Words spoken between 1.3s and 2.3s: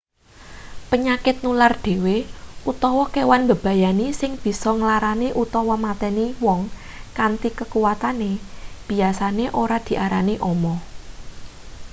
nular dhewe